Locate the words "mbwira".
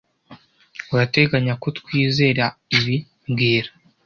3.29-3.69